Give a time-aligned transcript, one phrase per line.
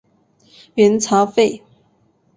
[0.73, 1.61] 元朝废。